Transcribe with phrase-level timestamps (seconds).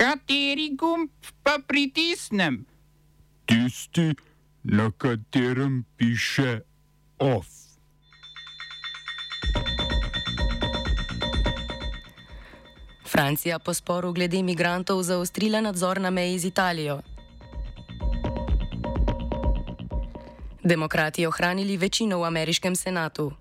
[0.00, 1.10] Kateri gumb
[1.44, 2.64] pa pritisnem?
[3.44, 4.14] Tisti,
[4.64, 6.60] na katerem piše
[7.18, 7.46] OF.
[13.04, 17.00] Francija po sporu glede imigrantov zaostrila nadzor na meji z Italijo.
[20.64, 23.32] Demokrati ohranili večino v ameriškem senatu.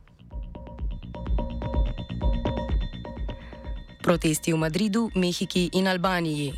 [4.10, 6.50] Protesti v Madridu, Mehiki in Albaniji.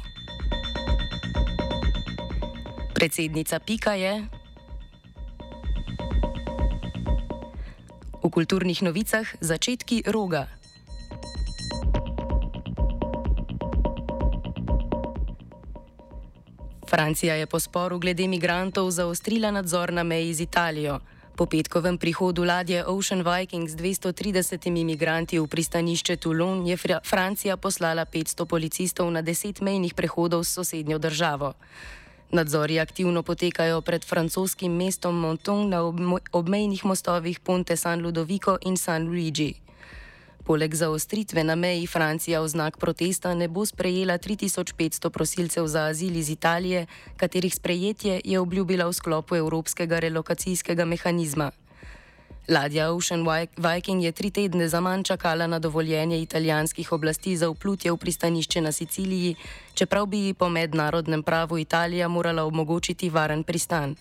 [2.96, 4.24] Predsednica Pika je.
[8.24, 10.48] V kulturnih novicah začetki roga.
[16.88, 21.04] Francija je po sporu glede imigrantov zaostrila nadzor na meji z Italijo.
[21.36, 27.58] Po petkovem prihodu ladje Ocean Viking z 230 imigranti v pristanišče Toulon je Fra Francija
[27.58, 31.54] poslala 500 policistov na 10 mejnih prehodov s sosednjo državo.
[32.32, 35.84] Nadzori aktivno potekajo pred francoskim mestom Monton na
[36.32, 39.56] obmejnih mostovih Ponte San Ludovico in San Luigi.
[40.52, 46.12] Poleg zaostritve na meji Francija v znak protesta ne bo sprejela 3500 prosilcev za azil
[46.20, 51.52] iz Italije, katerih sprejetje je obljubila v sklopu Evropskega relokacijskega mehanizma.
[52.52, 53.24] Ladja Ocean
[53.56, 58.62] Viking je tri tedne za manj čakala na dovoljenje italijanskih oblasti za vplutje v pristanišče
[58.62, 59.36] na Siciliji,
[59.74, 63.96] čeprav bi ji po mednarodnem pravu Italija morala omogočiti varen pristan.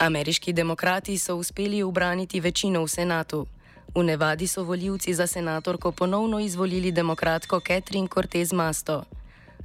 [0.00, 3.46] Ameriški demokrati so uspeli obraniti večino v senatu.
[3.94, 9.04] V Nevadi so voljivci za senatorko ponovno izvolili demokratko Catherine Cortez Masto.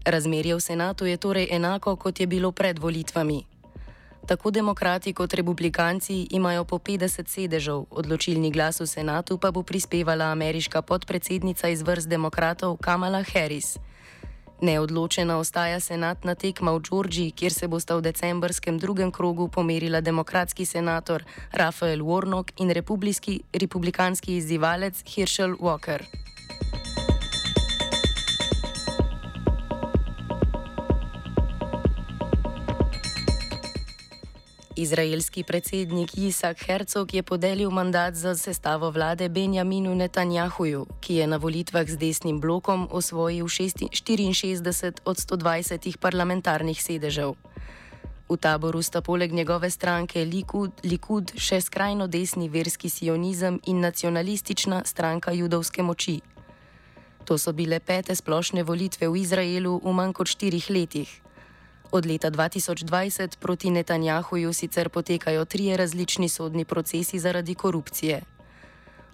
[0.05, 3.43] Razmerje v senatu je torej enako, kot je bilo pred volitvami.
[4.27, 10.25] Tako demokrati kot republikanci imajo po 50 sedežev, odločilni glas v senatu pa bo prispevala
[10.31, 13.77] ameriška podpredsednica iz vrst demokratov Kamala Harris.
[14.65, 20.65] Neodločena ostaja senatna tekma v Džordžiji, kjer se bosta v decembrskem drugem krogu pomerila demokratski
[20.65, 21.21] senator
[21.53, 26.24] Rafael Warnock in republikanski izzivalec Herschel Walker.
[34.75, 41.37] Izraelski predsednik Isak Herzog je podelil mandat za sestavo vlade Benjaminu Netanjahuju, ki je na
[41.37, 47.33] volitvah z desnim blokom osvojil 64 od 120 parlamentarnih sedežev.
[48.29, 54.83] V taboru sta poleg njegove stranke Likud, Likud še skrajno desni verski sionizem in nacionalistična
[54.85, 56.19] stranka judovske moči.
[57.25, 61.24] To so bile pete splošne volitve v Izraelu v manj kot štirih letih.
[61.91, 68.21] Od leta 2020 proti Netanjahuju sicer potekajo trije različni sodni procesi zaradi korupcije.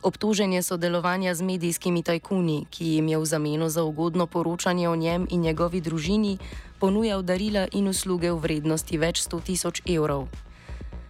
[0.04, 4.96] Obtožen je sodelovanja z medijskimi tajkuni, ki jim je v zameno za ugodno poročanje o
[4.96, 6.38] njem in njegovi družini
[6.80, 10.28] ponujal darila in usluge v vrednosti več sto tisoč evrov.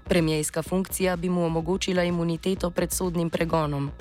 [0.04, 3.92] Premijejska funkcija bi mu omogočila imuniteto pred sodnim pregonom.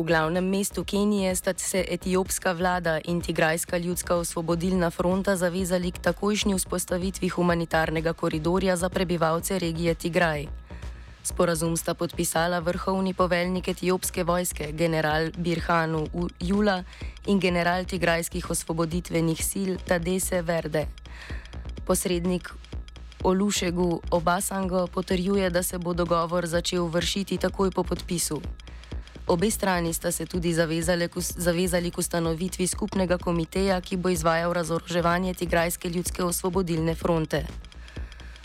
[0.00, 5.98] V glavnem mestu Kenije sta se etiopska vlada in Tigrajska ljudska osvobodilna fronta zavezali k
[5.98, 10.46] takojšnji vzpostavitvi humanitarnega koridorja za prebivalce regije Tigraj.
[11.22, 16.06] Sporazum sta podpisala vrhovni poveljnik etiopske vojske, general Birhanu
[16.40, 16.84] Jula
[17.26, 20.86] in general Tigrajskih osvoboditvenih sil Tadese Verde.
[21.84, 22.48] Posrednik
[23.22, 28.40] Olušegu Obasango potrjuje, da se bo dogovor začel vršiti takoj po podpisu.
[29.30, 30.50] Obe strani sta se tudi
[31.36, 37.46] zavezali k ustanovitvi skupnega komiteja, ki bo izvajal razoroževanje Tigrajske ljudske osvobodilne fronte.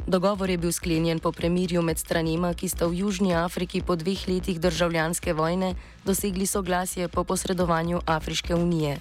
[0.07, 4.27] Dogovor je bil sklenjen po premirju med stranima, ki sta v Južni Afriki po dveh
[4.29, 5.73] letih državljanske vojne
[6.05, 8.99] dosegli soglasje po posredovanju Afriške unije.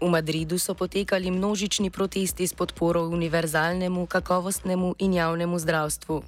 [0.00, 6.22] V Madridu so potekali množični protesti s podporo univerzalnemu, kakovostnemu in javnemu zdravstvu.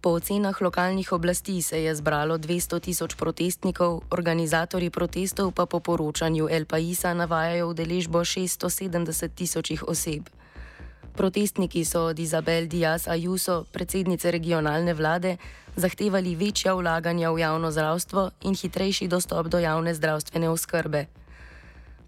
[0.00, 6.48] Po ocenah lokalnih oblasti se je zbralo 200 tisoč protestnikov, organizatori protestov pa po poročanju
[6.50, 10.28] El Paisa navajajo udeležbo 670 tisočih oseb.
[11.16, 15.36] Protestniki so od Izabel Diaz Ayuso, predsednice regionalne vlade,
[15.76, 21.06] zahtevali večja vlaganja v javno zdravstvo in hitrejši dostop do javne zdravstvene oskrbe.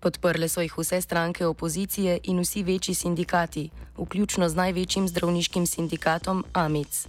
[0.00, 6.44] Podprle so jih vse stranke opozicije in vsi večji sindikati, vključno z največjim zdravniškim sindikatom
[6.52, 7.06] AMIC.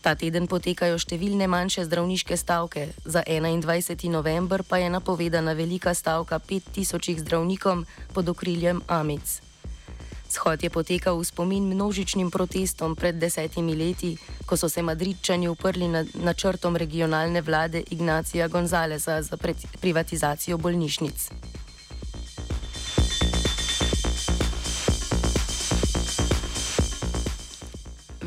[0.00, 4.08] Ta teden potekajo številne manjše zdravniške stavke, za 21.
[4.14, 7.84] november pa je napovedana velika stavka 5000 zdravnikom
[8.14, 9.40] pod okriljem Amic.
[10.28, 14.14] Shod je potekal v spomin množičnim protestom pred desetimi leti,
[14.46, 19.36] ko so se Madridčani uprli nad načrtom regionalne vlade Ignacija Gonzaleza za
[19.80, 21.30] privatizacijo bolnišnic.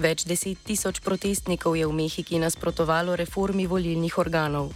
[0.01, 4.74] Več deset tisoč protestnikov je v Mehiki nasprotovalo reformi volilnih organov.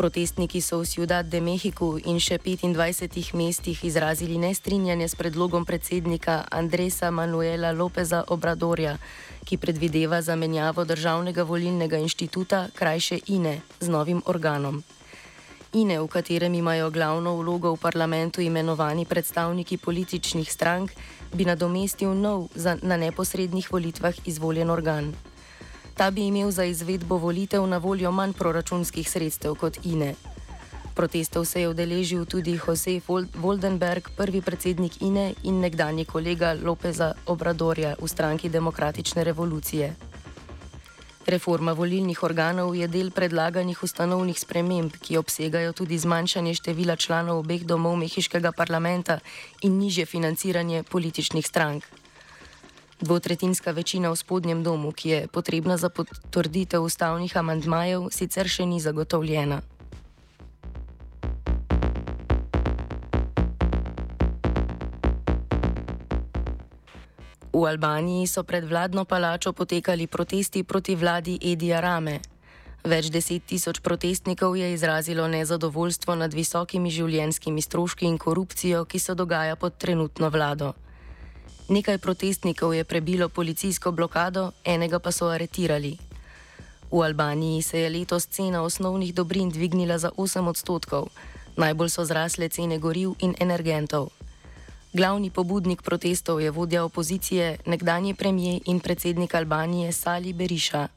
[0.00, 6.48] Protestniki so v Ciudad de Mexico in še 25 mestih izrazili nestrinjanje s predlogom predsednika
[6.48, 8.96] Andresa Manuela Lopeza Obradorja,
[9.44, 14.80] ki predvideva zamenjavo Državnega volilnega inštituta, krajše INE, z novim organom.
[15.72, 20.92] INE, v katerem imajo glavno vlogo v parlamentu imenovani predstavniki političnih strank,
[21.32, 25.14] bi nadomestil nov za, na neposrednih volitvah izvoljen organ.
[25.96, 30.14] Ta bi imel za izvedbo volitev na voljo manj proračunskih sredstev kot INE.
[30.94, 33.00] Protestov se je udeležil tudi Jose
[33.34, 40.11] Voldenberg, prvi predsednik INE in nekdani kolega Lopeza Obradorja v stranki Demokratične revolucije.
[41.26, 47.62] Reforma volilnih organov je del predlaganih ustanovnih sprememb, ki obsegajo tudi zmanjšanje števila članov obeh
[47.62, 49.20] domov mehiškega parlamenta
[49.62, 51.86] in niže financiranje političnih strank.
[53.00, 58.80] Dvotretinska večina v spodnjem domu, ki je potrebna za potrditev ustavnih amandmajev, sicer še ni
[58.80, 59.62] zagotovljena.
[67.52, 72.20] V Albaniji so pred vladno palačo potekali protesti proti vladi Edija Rame.
[72.84, 79.14] Več deset tisoč protestnikov je izrazilo nezadovoljstvo nad visokimi življenskimi stroški in korupcijo, ki se
[79.14, 80.72] dogaja pod trenutno vlado.
[81.68, 85.92] Nekaj protestnikov je prebilo policijsko blokado, enega pa so aretirali.
[86.90, 91.12] V Albaniji se je letos cena osnovnih dobrin dvignila za 8 odstotkov,
[91.56, 94.08] najbolj so zrasle cene goriv in energentov.
[94.92, 100.88] Glavni pobudnik protestov je vodja opozicije, nekdanji premijer in predsednik Albanije Sali Beriša.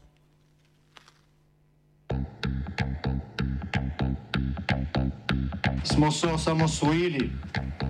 [5.83, 7.29] Smo se osamosvojili,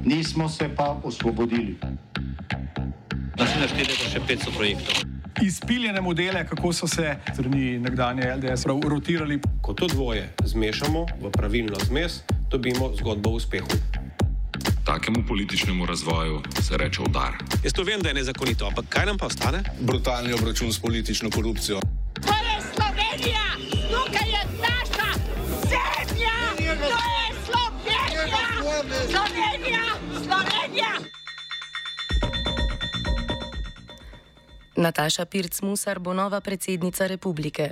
[0.05, 1.75] nismo se pa osvobodili.
[3.37, 4.95] Da se naštejemo še 500 projektov.
[5.41, 9.41] Izpiljene modele, kako so se strani nekdanje LDS rotirali.
[9.61, 13.94] Ko to dvoje zmešamo v pravilno zmes, dobimo zgodbo o uspehu.
[14.85, 17.33] Takemu političnemu razvoju se reče udar.
[17.63, 19.63] Jaz to vem, da je nezakonito, ampak kaj nam pa ostane?
[19.79, 21.79] Brutalni obračun s politično korupcijo.
[22.21, 23.45] To je Slovenija,
[23.91, 25.09] tukaj je naša
[25.71, 26.37] zemlja,
[26.77, 28.43] to je Slovenija,
[29.11, 29.83] Slovenija,
[30.25, 30.91] Slovenija.
[34.75, 37.71] Nataša Pirc-Musar bo nova predsednica republike.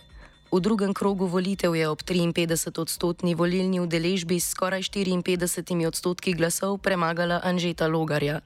[0.54, 7.42] V drugem krogu volitev je ob 53-odstotni volilni udeležbi s skoraj 54 odstotki glasov premagala
[7.42, 8.46] Anžeta Logarja.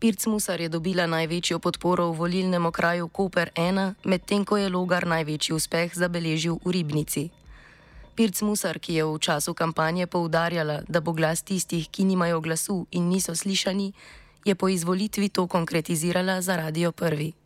[0.00, 5.04] Pirc Musar je dobila največjo podporo v volilnem okraju Koper 1, medtem ko je Logar
[5.04, 7.28] največji uspeh zabeležil v Ribnici.
[8.16, 12.88] Pirc Musar, ki je v času kampanje poudarjala, da bo glas tistih, ki nimajo glasu
[12.96, 13.92] in niso slišani,
[14.48, 17.39] je po izvolitvi to konkretizirala za Radio Prvi.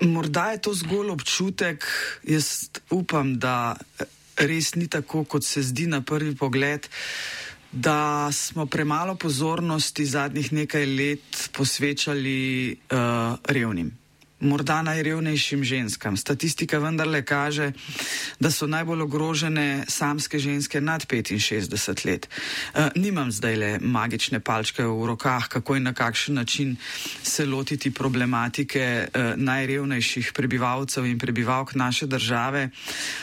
[0.00, 1.86] Morda je to zgolj občutek,
[2.22, 3.76] jaz upam, da
[4.38, 6.86] res ni tako, kot se zdi na prvi pogled,
[7.72, 13.97] da smo premalo pozornosti zadnjih nekaj let posvečali uh, revnim
[14.40, 16.16] morda najrevnejšim ženskam.
[16.16, 17.72] Statistika vendarle kaže,
[18.40, 22.28] da so najbolj ogrožene samske ženske nad 65 let.
[22.74, 26.76] E, nimam zdaj le magične palčke v rokah, kako in na kakšen način
[27.22, 32.70] se lotiti problematike e, najrevnejših prebivalcev in prebivalk naše države,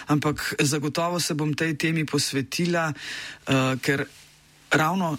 [0.08, 2.94] ampak zagotovo se bom tej temi posvetila,
[3.48, 4.06] e, ker
[4.72, 5.18] ravno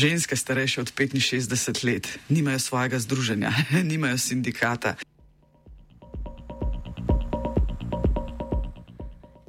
[0.00, 3.52] ženske starejše od 65 let nimajo svojega združenja,
[3.92, 4.94] nimajo sindikata.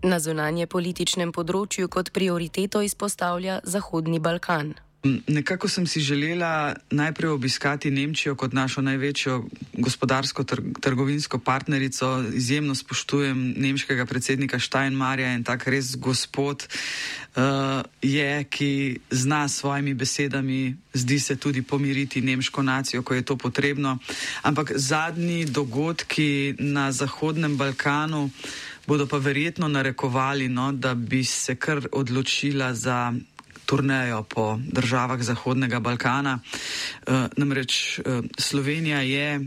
[0.04, 4.74] Na zunanje političnem področju kot prioriteto izpostavlja Zahodni Balkan.
[5.04, 10.44] Nekako sem si želela najprej obiskati Nemčijo kot našo največjo gospodarsko
[10.82, 12.24] trgovinsko partnerico.
[12.34, 17.44] Izjemno spoštujem nemškega predsednika Steinmarja in tak res gospod uh,
[18.02, 23.38] je, ki zna s svojimi besedami, zdi se tudi pomiriti nemško nacijo, ko je to
[23.38, 23.98] potrebno.
[24.42, 28.30] Ampak zadnji dogodki na Zahodnem Balkanu
[28.88, 33.14] bodo pa verjetno narekovali, no, da bi se kar odločila za
[33.72, 36.40] turnejo po državah Zahodnega Balkana.
[36.40, 39.40] E, namreč e, Slovenija je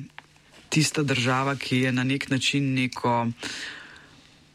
[0.72, 3.28] tista država, ki je na nek način neko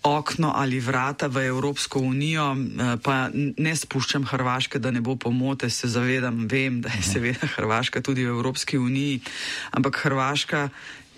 [0.03, 5.69] okno ali vrata v Evropsko unijo, eh, pa ne spuščam Hrvaške, da ne bo pomote,
[5.69, 9.19] se zavedam, vem, da je seveda Hrvaška tudi v Evropski uniji,
[9.71, 10.69] ampak Hrvaška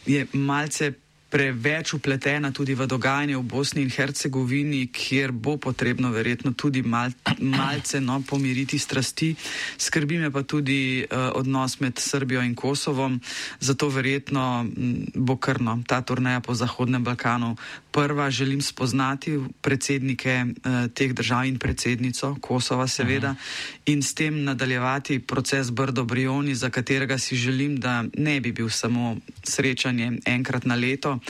[0.06, 0.94] je malce
[1.32, 7.16] preveč upletena tudi v dogajanje v Bosni in Hercegovini, kjer bo potrebno verjetno tudi mal,
[7.40, 9.32] malce no, pomiriti strasti.
[9.80, 13.16] Skrbi me pa tudi uh, odnos med Srbijo in Kosovom,
[13.64, 14.68] zato verjetno
[15.16, 17.56] bo krno ta turneja po Zahodnem Balkanu.
[17.92, 23.40] Prva želim spoznati predsednike uh, teh držav in predsednico Kosova seveda Aha.
[23.86, 28.70] in s tem nadaljevati proces Brdo Brioni, za katerega si želim, da ne bi bil
[28.70, 31.21] samo srečanje enkrat na leto,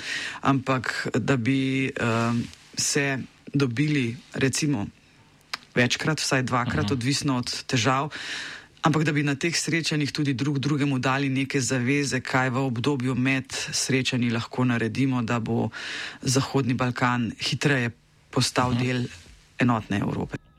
[0.42, 2.36] ampak da bi uh,
[2.78, 3.20] se
[3.54, 4.88] dobili, recimo,
[5.76, 6.88] večkrat, vsaj dvakrat, uh mhm.
[6.90, 6.94] -huh.
[6.94, 8.10] odvisno od težav.
[8.82, 13.16] Ampak da bi na teh srečanjih tudi drug drugemu dali neke zaveze, kaj v obdobju
[13.16, 15.70] med srečanji lahko naredimo, da bo
[16.22, 17.92] Zahodni Balkan hitreje
[18.32, 18.84] postal uh mhm.
[18.84, 18.88] -huh.
[18.88, 19.08] del
[19.60, 20.51] enotne Evrope.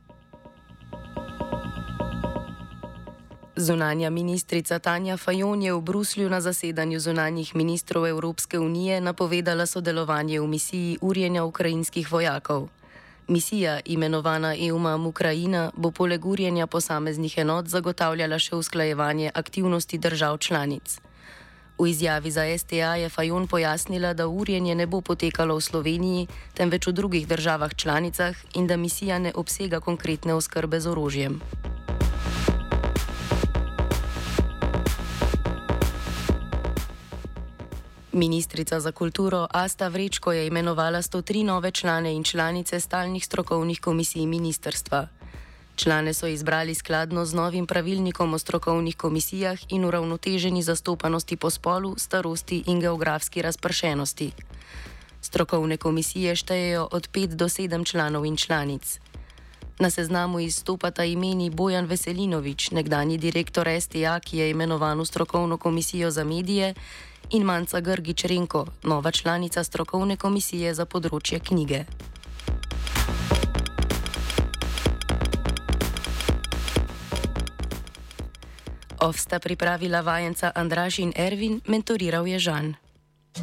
[3.63, 10.41] Zunanja ministrica Tanja Fajon je v Bruslju na zasedanju zunanjih ministrov Evropske unije napovedala sodelovanje
[10.41, 12.69] v misiji urjenja ukrajinskih vojakov.
[13.29, 20.99] Misija, imenovana EUMAM Ukrajina, bo poleg urjenja posameznih enot zagotavljala še usklajevanje aktivnosti držav članic.
[21.79, 26.87] V izjavi za STA je Fajon pojasnila, da urjenje ne bo potekalo v Sloveniji, temveč
[26.87, 31.41] v drugih državah članicah in da misija ne obsega konkretne oskrbe z orožjem.
[38.13, 44.27] Ministrica za kulturo Asta Vrečko je imenovala 103 nove člane in članice stalnih strokovnih komisij
[44.27, 45.09] ministerstva.
[45.77, 51.95] Člane so izbrali skladno z novim pravilnikom o strokovnih komisijah in uravnoteženi zastopanosti po spolu,
[51.99, 54.33] starosti in geografski razpršenosti.
[55.21, 59.01] Strokovne komisije štejejo od 5 do 7 članov in članic.
[59.79, 66.11] Na seznamu izstopata imeni Bojan Veselinovič, nekdani direktor STA, ki je imenovan v strokovno komisijo
[66.11, 66.75] za medije,
[67.33, 71.85] in Manca Grgič Renko, nova članica strokovne komisije za področje knjige.
[79.03, 82.75] Ovsta pripravila vajenca Andraš in Ervin, mentoriral je Žan.